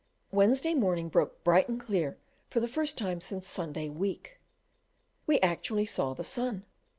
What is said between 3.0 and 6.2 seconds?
since Sunday week; we actually saw